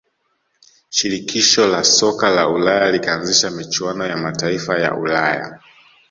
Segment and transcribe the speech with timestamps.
[0.95, 5.59] shirikisho la soka la ulaya likaanzisha michuano ya mataifa ya ulaya